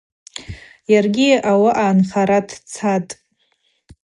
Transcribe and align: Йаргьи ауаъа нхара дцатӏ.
Йаргьи 0.91 1.29
ауаъа 1.51 1.89
нхара 1.97 2.39
дцатӏ. 2.47 3.13